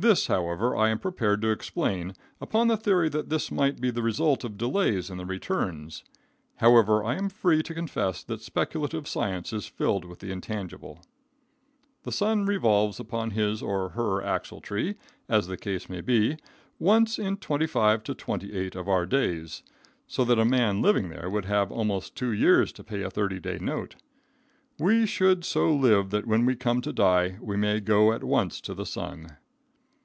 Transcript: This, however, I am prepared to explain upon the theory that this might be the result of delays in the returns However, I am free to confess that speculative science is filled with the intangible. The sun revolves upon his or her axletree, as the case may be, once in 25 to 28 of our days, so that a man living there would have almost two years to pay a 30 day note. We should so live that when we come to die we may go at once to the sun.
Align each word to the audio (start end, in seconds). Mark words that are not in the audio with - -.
This, 0.00 0.28
however, 0.28 0.76
I 0.76 0.90
am 0.90 1.00
prepared 1.00 1.42
to 1.42 1.50
explain 1.50 2.14
upon 2.40 2.68
the 2.68 2.76
theory 2.76 3.08
that 3.08 3.30
this 3.30 3.50
might 3.50 3.80
be 3.80 3.90
the 3.90 4.00
result 4.00 4.44
of 4.44 4.56
delays 4.56 5.10
in 5.10 5.18
the 5.18 5.26
returns 5.26 6.04
However, 6.58 7.02
I 7.02 7.16
am 7.16 7.28
free 7.28 7.64
to 7.64 7.74
confess 7.74 8.22
that 8.22 8.40
speculative 8.40 9.08
science 9.08 9.52
is 9.52 9.66
filled 9.66 10.04
with 10.04 10.20
the 10.20 10.30
intangible. 10.30 11.02
The 12.04 12.12
sun 12.12 12.46
revolves 12.46 13.00
upon 13.00 13.32
his 13.32 13.60
or 13.60 13.88
her 13.88 14.22
axletree, 14.22 14.94
as 15.28 15.48
the 15.48 15.56
case 15.56 15.88
may 15.88 16.00
be, 16.00 16.36
once 16.78 17.18
in 17.18 17.36
25 17.36 18.04
to 18.04 18.14
28 18.14 18.76
of 18.76 18.88
our 18.88 19.04
days, 19.04 19.64
so 20.06 20.24
that 20.26 20.38
a 20.38 20.44
man 20.44 20.80
living 20.80 21.08
there 21.08 21.28
would 21.28 21.46
have 21.46 21.72
almost 21.72 22.14
two 22.14 22.30
years 22.30 22.70
to 22.74 22.84
pay 22.84 23.02
a 23.02 23.10
30 23.10 23.40
day 23.40 23.58
note. 23.58 23.96
We 24.78 25.06
should 25.06 25.44
so 25.44 25.74
live 25.74 26.10
that 26.10 26.28
when 26.28 26.46
we 26.46 26.54
come 26.54 26.80
to 26.82 26.92
die 26.92 27.36
we 27.40 27.56
may 27.56 27.80
go 27.80 28.12
at 28.12 28.22
once 28.22 28.60
to 28.60 28.74
the 28.74 28.86
sun. 28.86 29.36